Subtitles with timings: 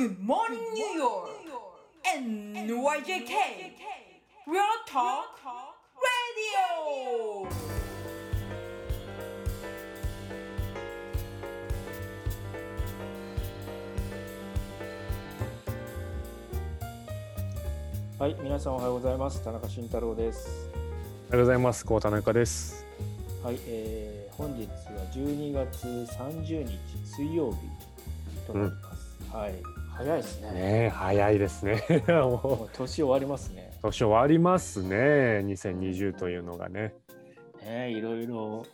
[0.00, 1.28] Good morning, New York!
[2.16, 3.34] NYJK!
[4.46, 5.36] Real Talk
[6.00, 7.46] Radio!
[18.18, 19.44] はい、皆さんおはようございます。
[19.44, 20.70] 田中慎太郎です。
[21.28, 21.84] おはようございます。
[21.84, 22.86] こう田中です。
[23.44, 24.72] はい、えー、本日は
[25.12, 27.58] 12月30日水曜日
[28.46, 29.00] となります。
[29.30, 30.50] はい、早いですね。
[30.52, 31.84] ねえ、早いですね。
[32.08, 33.70] ももう年終わりますね。
[33.80, 34.96] う年終わりますね。
[35.44, 36.94] 2020というのがね。
[37.62, 38.64] ね、いろいろ、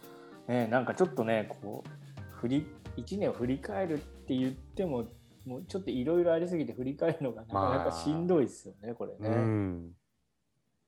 [0.47, 2.66] ね、なんかちょっとね、こう振り
[2.97, 5.09] 1年を振り返るって言っても、
[5.45, 9.29] もうちょっといろいろありすぎて振り返るのがなかなかしんどいですよね、これうね。
[9.30, 9.91] ん。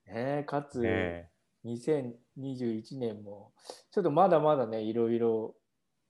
[0.06, 1.32] ねかつ、ね
[1.64, 3.52] 2021年も
[3.90, 5.56] ちょっとまだまだねいろいろ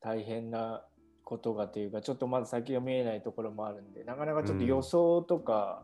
[0.00, 0.84] 大変な
[1.28, 5.82] ことがというかちょっとまだ先が見えないところもあるんでなかなかちょっと予想とか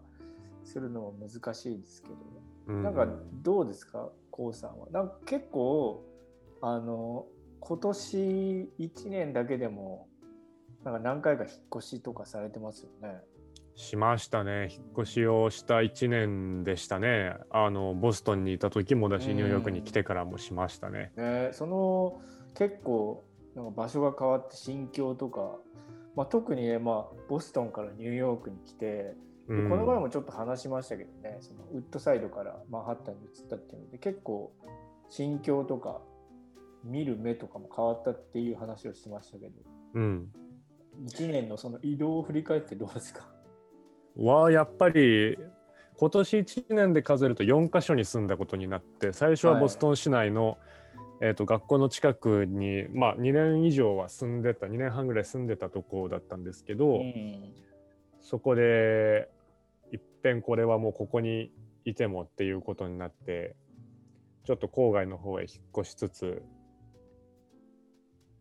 [0.65, 2.15] するのも難しいですけど、
[2.71, 2.73] え。
[2.83, 3.07] なんか
[3.43, 4.87] どうですか k o さんは？
[4.91, 6.03] なんか結構
[6.63, 7.27] あの
[7.61, 8.17] 今年
[8.79, 10.09] 1年だけでも
[10.83, 13.19] なんか何回か引っ越しとかされてますよね。
[13.77, 14.71] しましたね。
[14.71, 17.35] 引っ越しをした1年でしたね。
[17.51, 21.13] あのボストンにいた時もだし、うんニューヨークに来てからもしましたね。
[21.17, 22.23] ね、その
[22.55, 25.59] 結構なんか場所が変わって心境とか、
[26.17, 29.17] まあ、特にね、まあ、ボストンからニューヨークに来て、
[29.47, 34.55] この前もちょっと話しましたけどねそのウッドサイドからマンハッタンに移ったっていうので結構
[35.11, 36.01] 心境とか
[36.83, 39.53] 見る目とかも変わったっていう話をしてましたけど
[39.95, 40.29] うん。
[41.07, 43.29] 1年のその移動を振り返ってどうですか？
[44.17, 45.37] はやっぱり
[45.99, 50.57] 今年1年で数えると4カ所に住んだことになって最初はボストン市内の、
[51.27, 57.55] えー、と学校の近くに、まあ、2年以上は住んでた2年半ぐらい住んでたとこだったんですけど、ん。
[58.21, 59.31] そこで
[59.91, 61.51] いっぺんこれはもうここに
[61.87, 63.57] いてもっていうことになって
[64.45, 66.43] ちょっと郊外の方へ引っ越しつつ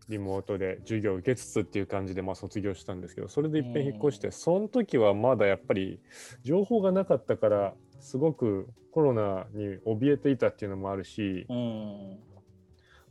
[0.09, 6.01] リモートで授業を受けつつっていう感じでまあ卒業したんですけどそれでいっぺん引っ越してその時はまだやっぱり
[6.43, 12.19] 情報がなかったからすごくコロナに怯えていたっていうのもあるし、うん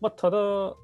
[0.03, 0.75] まあ、ただ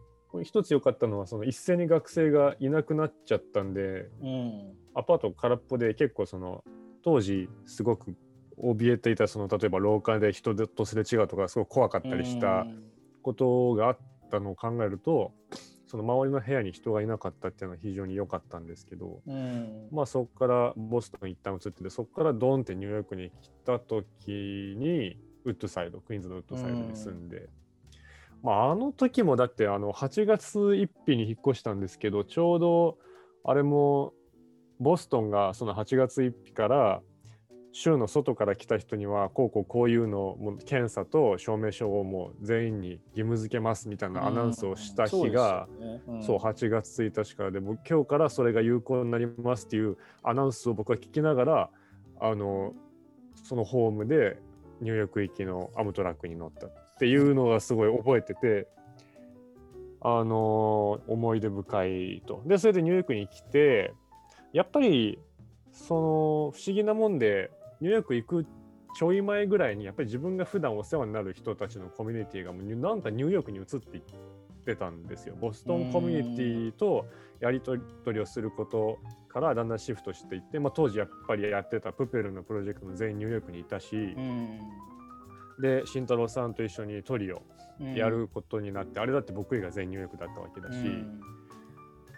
[0.44, 6.62] 一つ良かったのはその一斉に学生がいなくなっちゃったんでうんアパート空っぽで結構その
[7.02, 8.14] 当時すごく
[8.56, 12.66] 怯えていたその例えば廊下で人とすれ違うとかすごく怖かったりした
[13.22, 13.98] ことがあっ
[14.30, 15.32] たのを考えると
[15.86, 27.48] その周りの部屋に人がいなかったっていうのは非常に良かったんですけどうんまあそこからボストン一旦移っててそこからドンってニューヨークに来た時にウッドサイドクイーンズのウッドサイドに住んで。
[28.42, 32.98] まあ、あの時もだってあの8月1日に引っ越したんですけどちょうど
[33.44, 34.12] あれも
[34.78, 37.00] ボストンがその8月1日から
[37.72, 45.68] 州の外から来た人にはこうこうこういうのも検査と証明書をもう全員に義務付けますみたいなアナウンスをした日が、
[46.06, 46.22] うん。
[46.22, 47.50] そう8月1日から。
[47.50, 51.70] でもう今日からそれが有効になりますっていうアナウンスを僕は聞きながら
[52.20, 52.74] あの
[53.44, 54.38] そのホームで
[54.80, 58.66] ニューヨーク行きのアムトラックに乗ったっていうのがすごい覚えてて
[60.00, 62.42] あの思い出深いと。
[62.44, 63.94] でそれでニューヨークに来て
[64.52, 65.20] やっぱり
[65.70, 68.46] その不思議なもんでニューヨーク行く
[68.96, 74.02] ちょい前ぐらいにやっぱり自分が普段お世話になる人たちのコミュニティがもうなんかニューヨークに移っていっ
[74.64, 75.36] てたんですよ。
[75.40, 77.06] ボストンコミュニティと
[77.38, 77.80] やり取
[78.12, 78.98] りをすること
[79.28, 84.16] からだんだんシフトしていって、まあ、当時やっぱりやってたプペルのプロジェクトも全員ニューヨークにいたし、
[85.60, 87.42] で慎太郎さんと一緒にトリオ
[87.80, 87.94] うん。
[87.94, 91.20] やることになって、あれだって僕以外全員ニューヨークだったわけだし、うん。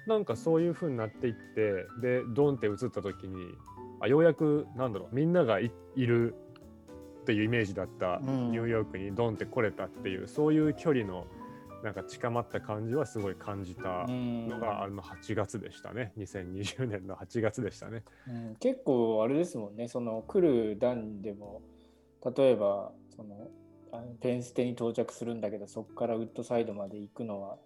[0.07, 3.55] なんかそういう風になっていってでドンって移った時に
[4.01, 6.35] あようやくなんだろうみんながいいる
[7.21, 8.51] っていうイメージだったうん。
[8.53, 11.27] ニューヨークにドンって来れたっていう、そういう距離の
[11.83, 16.13] なんか近まった感じはすごい感じたのがあの8月でしたね。
[16.19, 18.03] 2020年の8月でしたね。
[18.29, 18.57] うん。
[18.57, 19.89] 結構あれですもんね。
[19.89, 21.63] その来る段でも
[22.37, 23.51] 例えばその
[23.93, 27.57] あのペンステに到着するんだけどそこからウッドサイドまで行くのは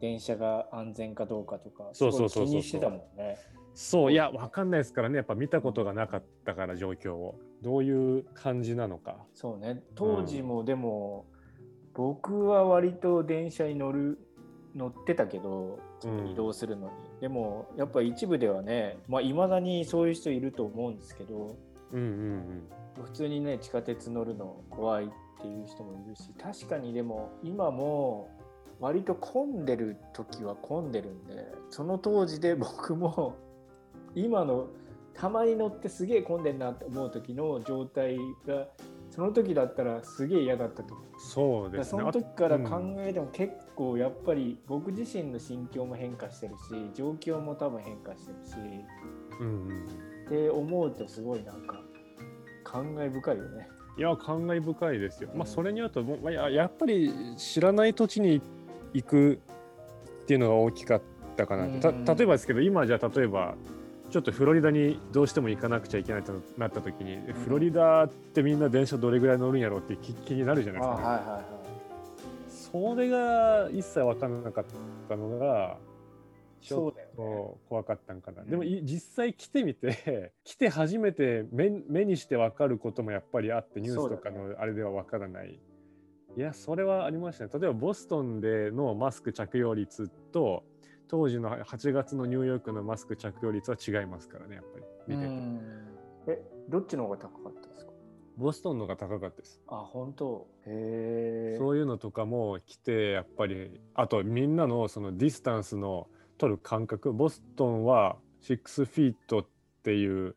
[0.00, 2.62] 電車が安全かどうかとかそうそうそうそう。
[2.62, 3.38] してたもんね。
[3.74, 5.16] そういやわかんないですからね。
[5.16, 7.36] やっぱ見たことがなかったから状況を。
[7.62, 9.16] どういう感じなのか。
[9.34, 9.82] そうね。
[9.94, 11.24] 当時もでも、
[11.94, 14.18] 僕は割と電車に乗る
[14.74, 15.78] 乗ってたけど
[16.30, 21.56] 移動するのに、でもやっぱ一部ではねまあいまだにそういう人いると思うんですけど
[21.92, 22.68] うんうん
[23.02, 25.08] 普通にね地下鉄乗るの怖いっ
[25.40, 28.30] ていう人もいるし確かにでも今も
[28.80, 33.36] 割と混んでる時は混んでるんでその当時で僕も
[34.14, 34.68] 今の
[35.14, 38.16] たまに乗ってすげえ混んでんなって思う時の状態
[38.46, 38.66] が
[39.10, 41.06] その時だったらすげえ嫌だったと思う。
[41.20, 42.00] そうですね。
[42.00, 48.54] その時から考えても結構やっぱり僕自身の心境も変化してるし状況も多分変化してるし、
[49.40, 49.86] うんうん、
[50.24, 51.80] って思うとすごいなんか
[52.62, 53.68] 感慨深いよね。
[53.96, 55.30] いや感慨深いですよ。
[55.34, 58.42] まあそれにあとも、まあ、やっぱり知らない土地に
[58.92, 59.38] 行く
[60.24, 61.02] っていうのが大きかっ
[61.36, 63.54] たかなた例えばですけど今じゃ例えば
[64.10, 71.44] ちょっとフロリダにどうしても行かなくちゃいけないとなった時に、フロリダってみんな電車どれぐらい乗るんやろうって気になるじゃないですか、ね、はいはいはい、
[72.48, 74.64] それが一切分からなかっ
[75.08, 75.78] たのが
[76.64, 85.60] ちょっと怖かったんかな、ね、でも実際来てみて 来て初めて目目にして分かることもやっぱりあってニュースとかのあれでは分からない、ね、
[86.36, 87.50] いやそれはありましたね。
[87.52, 90.64] 例えばボストンでのマスク着用率と
[91.06, 95.32] 当時の8月のニューヨークのマスク着用率は違いますからね、やっぱり見てて。
[96.26, 97.92] え、どっちの方が高かったですか？
[98.36, 99.60] ボストンのが高かったです。
[99.68, 100.48] あ、本当？
[100.66, 101.58] へえ。
[101.58, 106.08] そういうのとかも来て、やっぱり、あとみんなのそのディスタンスの
[106.44, 109.46] 取る感覚、ボストンは6フィートっ
[109.82, 110.36] ていう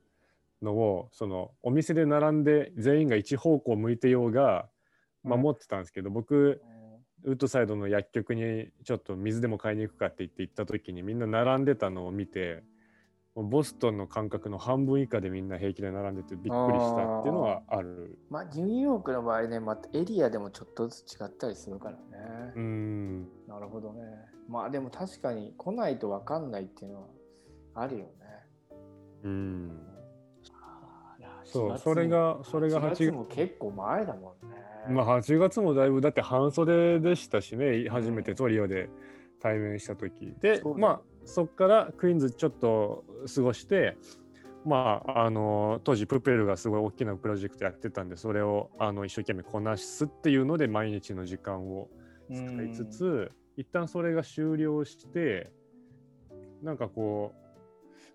[0.61, 4.69] のを、そのお店で並んで全員が一方向向いてようが
[5.23, 6.61] 守ってたんですけど、うん、僕、
[7.23, 12.63] ウッドサイドの薬局にちょっと水でも買いに行くかって言って行った時にみんな並んでたのを見て
[13.43, 18.17] ボストンの感覚の半分以下でみんな平気で並んでてびっくりしたっていうのはある。
[18.29, 22.53] まあニューヨークの場合ねまたエリアでもちょっとずつ違ったりするからね。
[22.55, 23.21] うん。
[23.47, 24.01] なるほどね。
[24.47, 27.07] まあでも確かに来ないと分かんないっていうのは
[27.75, 28.11] あるよね。
[29.23, 29.81] うん。
[31.43, 33.11] そうそれがそれが8月。
[33.11, 34.55] も結構前だもんね。
[34.89, 38.89] まあ8月もだいぶだって半袖でしたしね初めてトリオで
[39.39, 40.33] 対面した時。
[40.41, 43.97] でまあそこからクイーンズちょっと過ごして
[44.65, 51.89] まああの当時プペルがすごい大きなプロジェクトやってたんでそれをあの一生懸命こなすっていうので毎日の時間を
[52.31, 55.51] 使いつつ一旦それが終了して
[56.63, 57.33] なんかこ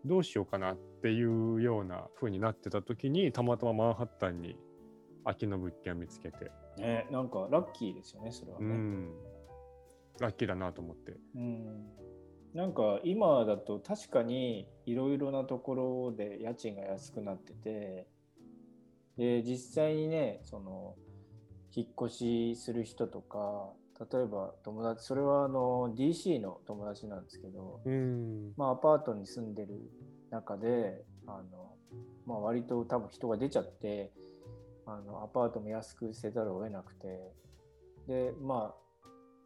[0.04, 4.56] うどうしようかなっていうような風になってた時にたまたまマンハッタンに
[5.24, 8.66] 空きの物件を見つけてね、なんかラッキーですよね、それはね。
[8.66, 9.10] うん、
[10.20, 11.16] ラッキーだなと思って。
[11.34, 11.86] うん、
[12.54, 18.06] なんか今だと確かにいろいろなところで家賃が安くなってて、
[19.16, 20.94] で、実際にね、その、
[21.74, 23.72] 引っ越しする人とか、
[24.12, 29.90] 例えば友達、それはあの DC の友達なんですけど、うん、まあアパートに住んでる
[30.30, 31.76] 中で、あの、
[32.26, 34.12] まあ割と多分人が出ちゃって、
[34.86, 37.32] あのアパートも安くせざるを得なくて
[38.08, 38.81] でまあ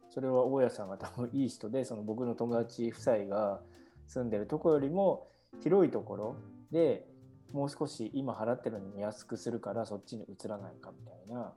[0.09, 3.61] それは大家さんが多分いい人でその僕の友達夫妻が
[4.07, 5.27] 住んでるとこよりも
[5.61, 6.35] 広いところ
[6.71, 7.05] で
[7.53, 11.53] もう少し今払ってるのに安くするからそっちに移らないかみたいな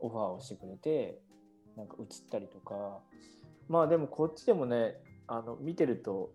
[0.00, 1.20] オファーをしてくれて
[1.76, 3.00] なんか移ったりとか。
[3.68, 4.96] まあでもこっちでもね
[5.26, 6.32] あの見てると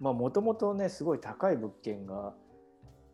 [0.00, 2.34] まあもともとねすごい高い物件が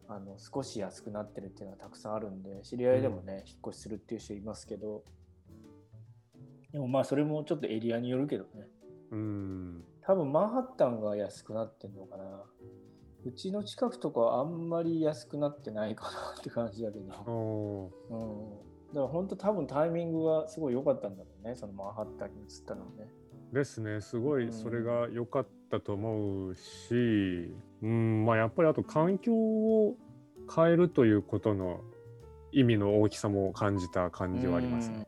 [0.09, 5.03] あの少し安くなってるっていうのはたくさんあるんで知り合いでもね、うん、引っ越しするっていう人いますけど
[6.77, 8.69] でもまあそれもちょっとエリアによるけどね。
[9.11, 9.83] うん。
[10.03, 12.43] 多分マンハッタンが安くなってんのかな。
[13.25, 23.09] うちの近くとかはあんまり安くなってないかなって感じだけど、うん、だから本当多分タイミングはすごい良かったんだろうねそのマンハッタンに移ったのはね。
[23.55, 24.03] ですね。
[24.03, 29.97] すごいそれが良かったと思うし、うん、まあやっぱりあと環境を
[30.55, 31.81] 変えるということの
[32.53, 35.07] 意味の大きさも感じた感じはありますね。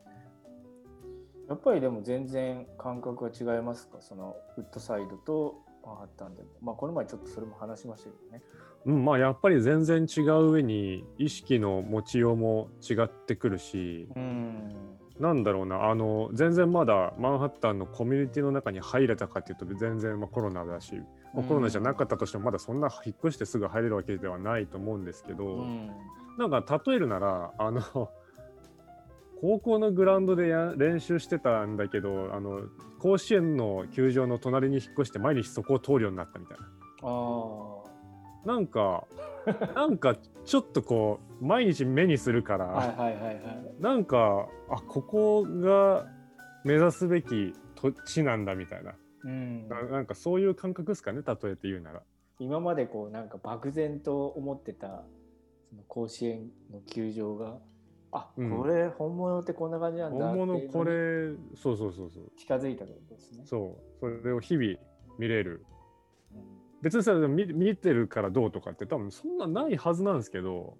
[1.49, 3.97] やっぱりでも全然感覚が違いますか？
[3.99, 6.49] そのウッドサイドとマンハッタンでも。
[6.61, 8.43] まあこの前ちょっとそれも話しましたけどね。
[8.85, 14.75] うん、まあやっぱり全然違う上に意識の持ちようも違ってくるし、うん、
[15.19, 15.89] なんだろうな。
[15.89, 20.93] あの全然まだマンハッタンのコミュニティの中に入れたかっていうと全然、まあ、コロナだし、
[21.33, 25.89] まあ、コロナじゃなかったとしてもまだそんな引っ越してすぐ入れるわけではないと思うんですけど、うん、
[26.37, 28.11] なんか例えるならあの
[29.41, 32.61] 高校のグラウンドでや練習してたんだけどあの
[32.99, 36.65] 甲子園の球場の隣に引っ越して毎日そこを通るようになったみたいな。
[37.03, 37.79] あ
[38.45, 39.07] なんか
[39.75, 40.15] なんか
[40.45, 46.07] ちょっとこう毎日目にするから、はいはいはいはい、なんかあここが
[46.65, 52.03] 目指すべき土地なんだみたいな、うん、ななんかそういう感覚ですかね例えて言うなら。
[52.39, 55.03] 今までこうなんか漠然と思ってた
[55.69, 57.57] その甲子園の球場が
[58.11, 62.31] あ、うん、これ本物ってこんな感じなんだ本物これそうそうそうそう。
[62.37, 63.43] 近づいたってことですね。
[63.45, 63.99] そう。
[63.99, 64.77] それを日々
[65.17, 65.65] 見れる、
[66.81, 70.77] 別にさ見見てるからどうとかって多分そんなないはずなんですけど。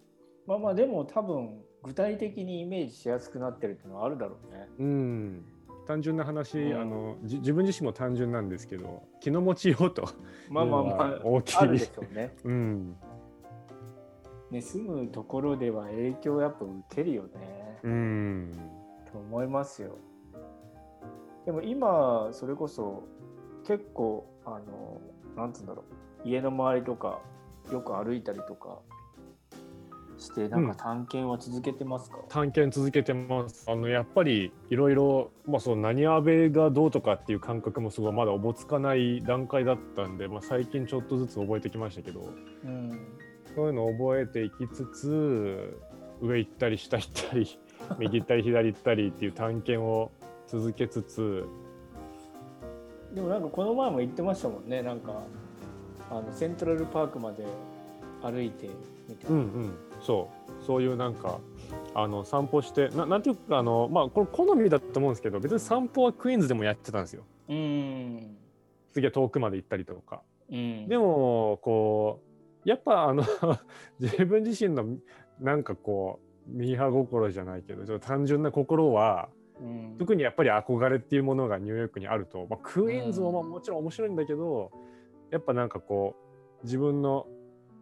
[0.48, 4.68] まあまあでも多分具体的にイメージしやすくなってるっていうのはあるだろうね。
[4.80, 5.46] うん。
[5.86, 6.82] 単純な話、うん。
[6.82, 10.10] あのじ自分自身も単純なんですけど気の持ちようと
[10.50, 11.68] まあまあまあ大きい。
[11.70, 12.36] でしょうね。
[12.44, 12.96] うん
[14.52, 17.80] ね住むところでは影響やっぱ受けるよね。
[17.84, 18.52] うん。
[19.12, 19.98] と思いますよ。
[21.46, 23.04] でも今それこそ
[23.66, 25.02] 結構あの
[25.36, 25.84] なんつうんだろ
[26.26, 26.28] う。
[26.28, 27.22] 家の周りとか
[27.72, 28.80] よく歩いたりとか
[30.18, 33.66] してなんか探検は続けてますか、探検続けてます。
[33.70, 42.22] あのやっぱりいろいろまあその何アベがどうとかっていう感覚もすごいまだおぼつかない段階だったんで、まあ、最近ちょっとずつ覚えてきましたけど。
[42.66, 43.00] うん
[43.60, 45.78] そういうのを覚えていきつつ
[46.22, 47.60] 上行ったり下行ったり
[48.00, 50.12] 右行ったり左行ったりっていう探検を
[50.48, 51.46] 続けつつ。
[53.14, 54.82] でもなんかこの前も言ってましたもんね。
[54.82, 55.24] なんか
[56.10, 57.44] あのセントラルパークまで
[58.22, 58.70] 歩いて
[59.10, 59.36] みたいな。
[59.36, 59.74] うんうん。
[60.00, 60.30] そ
[60.62, 60.64] う。
[60.64, 61.42] そういうなんか
[61.94, 67.24] あの散歩してななんていうかあのまあこれ好みだと思うんですけど別に散歩はクイーンズでもやってたんですよ。
[67.50, 68.38] うん。
[68.94, 70.22] 次は遠くまで行ったりとか。
[70.50, 70.88] うん。
[70.88, 72.29] でもこう
[72.66, 73.24] やっぱあの
[74.00, 74.98] 自分自身の
[75.40, 79.30] なんかこうミーハー心じゃないけどちょっと単純な心は
[79.62, 79.96] うん。
[79.98, 84.72] 特にやっぱり憧れっていうものがニューヨークにあると、まあ、クイーンズもまあもちろん面白いんだけど
[85.32, 86.16] やっぱなんかこ
[86.62, 87.28] う自分の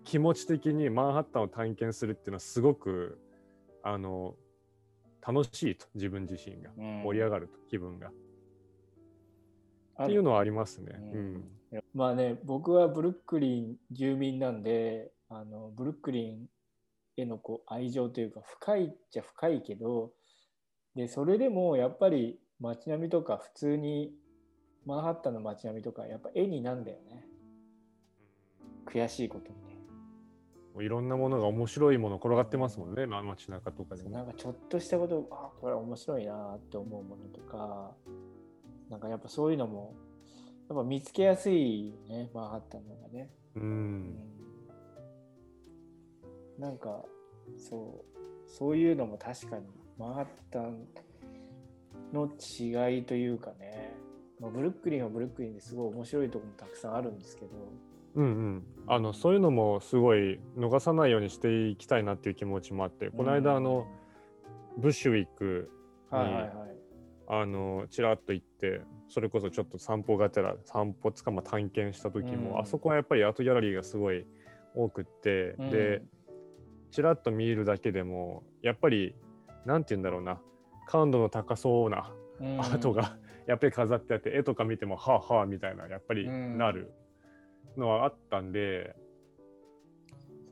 [0.04, 3.20] 気持ち的にマンハッタンを探検するっていうのはすごく
[3.84, 4.36] あの
[5.26, 6.72] 楽しいと自分自身が。
[6.78, 7.02] うん。
[7.04, 8.12] 盛り上がると気分が、
[10.04, 10.94] っていうのはありますね。
[11.14, 11.34] ううん。
[11.34, 11.44] んいや
[11.94, 16.48] まあね僕はブルックリン住民なんであのブルックリン
[17.18, 20.12] へのこう愛情というか深いっちゃ深いけど
[20.96, 24.12] でそれでもやっぱり街並みとか普通に
[24.86, 27.26] マンハッタンの街並みとかやっぱ絵になんだよね
[28.86, 29.78] 悔しいことにね
[30.74, 34.12] もういろんなものが面白いもの転がってますもんね、まあ、街中とかでも。
[34.12, 37.92] なんかちょっとしたことあこれ面白いなって思うものとか
[38.90, 39.96] なんかやっぱそういうのも
[40.70, 43.30] やっぱ見つけやすいよねマンハッタンの方がね。
[43.56, 44.16] うん。
[46.60, 47.04] なんか
[47.58, 49.66] そうそういうのも確かに
[49.98, 50.88] マンハッタン
[52.14, 53.94] の違いというかね、
[54.40, 57.52] まあ、ブルックリンはブルックリンですごい面白いところもたくさんあるんですけど、
[58.16, 63.88] うんうん、あのそういうのもすごい逃さないようにしていきたいなっていう気持ちもあって、この間あの
[64.78, 65.72] ブッシュウィック
[66.10, 66.77] はいはいはい、
[67.30, 72.60] あのちらっと行ってそれこそちょっと散歩がてら散歩つかま探検した時も、うん。
[72.60, 74.26] あそこはやっぱりアートギャラリーがすごい
[74.76, 75.70] 多くって、うん。
[75.70, 76.02] で
[76.92, 79.14] ちらっと見るだけでもやっぱり
[79.66, 80.40] なんて言うんだろうな
[80.88, 82.60] 感度の高そうなうん。
[82.60, 86.58] アートがやっぱり飾ってあって絵とか見てもはあはあみたいなやっぱりうん。
[86.58, 86.94] なる
[87.76, 88.96] のはあったんで、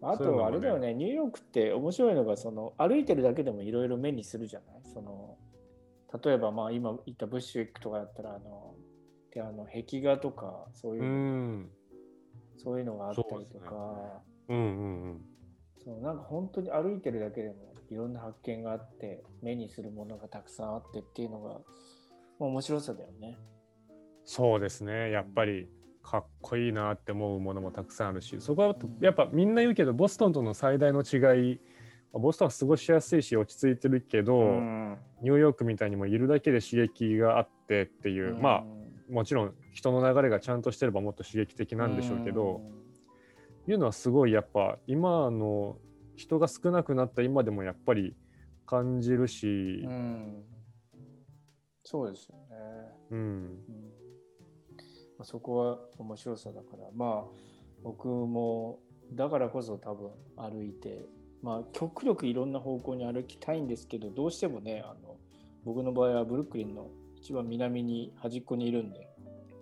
[0.01, 4.93] あとあれだよねニューヨークって面白いのがその歩いてるだけでもいろいろ目にするじゃない？
[4.93, 5.37] その
[6.23, 8.75] 例えばまあ今言ったブッシュウィックとかだったらあの
[9.33, 11.69] であの壁画とかそういうう、ん。
[12.57, 14.21] そういうのがあったりとか。
[14.47, 15.21] うんうんうん。
[15.83, 21.59] そうなんか本当に歩いてるだけでもいろんな発見があって目にするものがたくさんあってっていうのが
[22.39, 23.37] 面白さだよね。
[24.23, 25.11] そうですね。
[25.11, 25.69] やっぱり
[26.01, 31.59] かっこいいなって思うものもたくさんあるしそこはやっぱみんな言うけどボストンとの最大の違い
[32.19, 34.97] ボストンは過ごしやすいし落ち着いてるけど、うん。
[35.21, 38.63] ニューヨークみたいにもいるだけで刺激があってっていう、まあ
[39.09, 42.61] もちろん人の流れがちゃんとしてればもっと刺激的なんでしょうけど、
[43.67, 45.77] いうのはすごいやっぱ今の
[46.15, 48.15] 人が少なくなった今でもやっぱり
[48.65, 50.43] 感じるしうん、うん。
[51.83, 52.55] そうですよね。
[53.11, 53.19] うん。
[53.19, 53.55] うん。
[55.17, 57.25] まあ、そこは面白さだからまあ
[57.83, 58.79] 僕も
[59.13, 61.05] だからこそ多分歩いて
[61.41, 65.17] まあ極力いろんな方向に歩きたいんですけどどうしてもねあの
[65.63, 69.09] 僕の場合はブルックリンの一番南に端っこにいるんで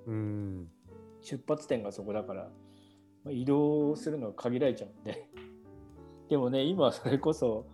[0.08, 0.68] うん。
[1.22, 2.50] 出発点がそこだから、
[3.24, 5.30] まあ、移動するのが限られちゃうんで。
[6.30, 7.66] でもね今それこそ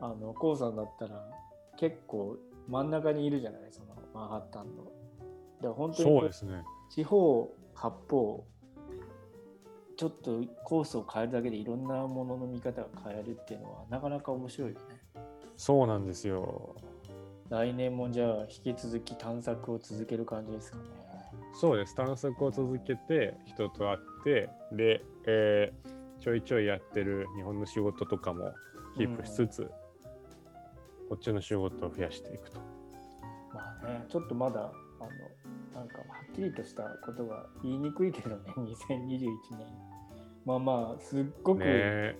[0.00, 1.28] あのコウさんだったら
[1.76, 2.36] 結構
[2.68, 4.84] 真ん中にいるじゃないそのマンハッタンの。
[4.84, 4.92] だか
[5.62, 6.64] ら本当にこそうですね。
[6.90, 8.44] 四方八方
[9.96, 15.22] ちょっとコースを変えるだけでいろんなものの見方が変えるっていうのはなかなか面白いよね。
[15.56, 16.76] そうなんですよ
[17.48, 20.84] 来年もじゃあ引き続き探索を続ける感じですかね。
[21.58, 28.52] そうです探索を続けて人と会ってで、えーちょいちょいやってる日本の仕事とかも
[28.96, 29.70] キープしつつ、
[31.08, 32.58] こっちの仕事を増やしていくと。
[33.54, 35.04] まあね、ちょっとまだあ
[35.74, 39.18] のなんかはっきりとしたことが言いにくいけどね 2021
[39.56, 39.85] 年
[40.46, 42.16] まあまあすっごくね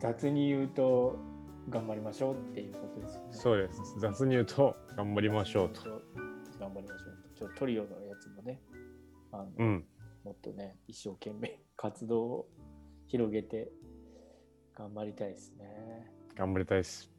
[0.00, 1.16] 雑に言うと
[1.68, 3.28] 頑張りましょうっていうことですよね。
[3.30, 5.82] そうです雑に言うと頑張りましょうと。
[6.58, 7.38] 頑張りましょうと。
[7.38, 8.60] ちょっとトリオのやつもね、
[9.30, 9.84] あのうん
[10.24, 12.48] もっとね、一生懸命活動を
[13.06, 13.70] 広げて
[14.74, 16.10] 頑張りたいですね。
[16.36, 17.10] 頑張りたいです。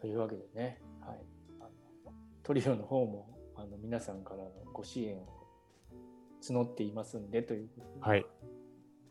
[0.00, 1.20] というわけでね、はい、
[1.60, 1.70] あの
[2.42, 5.35] トリオの方もあの皆さんからのご支援を
[6.42, 8.26] 募っていますんでということで、はい、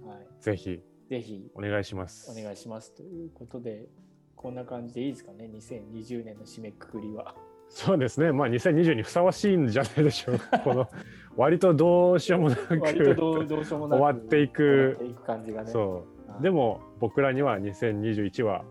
[0.05, 2.32] はい、ぜひぜひお願いします。
[2.32, 3.88] お願いしますということで、
[4.36, 7.36] こんな感じでいいですかね、2020年の締めくくりは。
[7.70, 8.32] そうですね。
[8.32, 10.60] まあ2020にふさわしいんじゃないでしょうか。
[10.65, 10.88] この
[11.36, 15.72] 割とどうしようもなく割とどうどうしようもなく終わっていくいく感じがね。
[15.72, 15.94] そう。
[15.96, 16.05] はい
[16.41, 18.65] でも僕らには2021は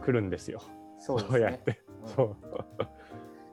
[0.00, 0.60] 来るんですよ。
[0.98, 1.40] そうですね。
[1.40, 1.80] やって。
[2.02, 2.36] うんそう。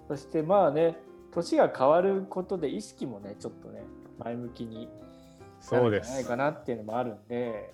[0.07, 0.97] そしてまあね、
[1.31, 3.83] 年が変わることで意識もね、ちょっとね、
[4.23, 4.91] 前向きにな
[5.61, 6.03] そうです。
[6.03, 7.73] るんじゃないかなっていうのもあるんで、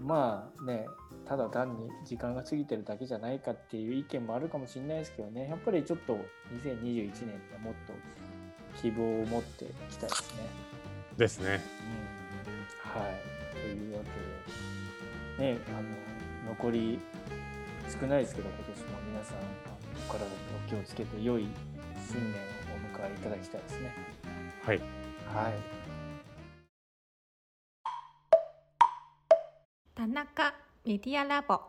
[0.00, 0.86] まあね、
[1.26, 6.18] ただ単に時間が過ぎてるだけじゃないかっていう意見もあるかもしれないですけどね、やっぱりちょっと
[6.64, 7.92] 2021年ってもっと
[8.80, 10.42] 希望を持っていきたいですね。
[11.16, 11.60] ですね。
[12.96, 13.38] うん、はい。
[13.52, 14.04] というわ
[15.36, 17.00] けで、ね、あの残り
[17.88, 19.38] 少ないですけど、今年も皆さん、
[20.08, 20.32] お体に
[20.66, 21.48] お気をつけて、良い
[22.06, 22.44] 新年を
[22.94, 23.92] お迎えいただきたいですね。
[24.64, 24.97] はい。
[25.34, 25.52] はい。
[29.94, 30.54] 田中
[30.84, 31.60] メディアラボ